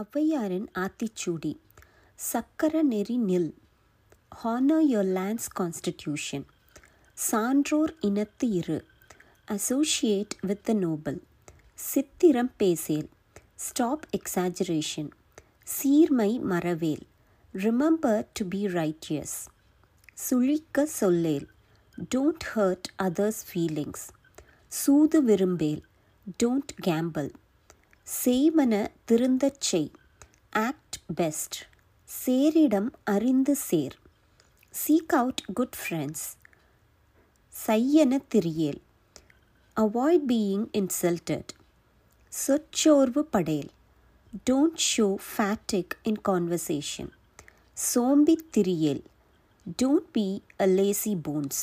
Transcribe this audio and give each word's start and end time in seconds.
ஔவையாரின் 0.00 0.68
ஆத்திச்சூடி. 0.78 1.52
சக்கர 2.14 2.82
நெறி 2.82 3.16
நில். 3.18 3.50
ஹானர் 4.44 4.86
யோர் 4.88 5.10
லேண்ட்ஸ் 5.18 5.48
கான்ஸ்டிடியூஷன் 5.58 6.46
சான்றோர் 7.14 7.94
இனத்து 8.00 8.46
இரு. 8.52 8.84
அசோசியேட் 9.44 10.34
வித் 10.40 10.64
த 10.64 10.72
நோபல் 10.72 11.22
சித்திரம் 11.74 12.52
பேசேல். 12.56 13.08
ஸ்டாப் 13.56 14.06
எக்ஸாஜரேஷன் 14.18 15.10
சீர்மை 15.64 16.40
மறவேல். 16.40 17.06
ரிமெம்பர் 17.54 18.26
டு 18.32 18.46
பி 18.48 18.66
ரைட்டியஸ் 18.66 19.36
சுழிக்க 20.28 20.82
சொல்லேல். 21.00 21.48
டோன்ட் 22.14 22.44
ஹர்ட் 22.54 22.88
அதர்ஸ் 23.02 23.42
ஃபீலிங்ஸ் 23.48 24.06
சூது 24.68 25.24
விரும்பேல். 25.24 25.82
டோன்ட் 26.42 26.72
கேம்பிள் 26.86 27.30
செய்வன 28.07 28.73
திருந்தச் 29.05 29.63
செய் 29.63 29.89
ஆக்ட் 30.61 30.97
பெஸ்ட் 31.15 31.57
சேரிடம் 32.09 32.89
அறிந்து 33.05 33.55
சேர் 33.67 33.95
சீக் 34.73 35.13
அவுட் 35.13 35.43
குட் 35.53 35.77
ஃப்ரெண்ட்ஸ் 35.81 36.25
சையன 37.53 38.19
திரியேல் 38.29 38.81
avoid 39.77 40.25
being 40.27 40.65
insulted 40.73 41.51
சொச்சோர்வு 42.33 43.23
Patel 43.31 43.71
don't 44.49 44.81
show 44.87 45.07
fatigue 45.29 45.93
in 46.03 46.21
conversation 46.29 47.11
சோம்பி 47.77 48.35
திரியேல் 48.57 49.03
don't 49.81 50.09
be 50.11 50.27
a 50.59 50.67
lazy 50.71 51.13
bones 51.27 51.61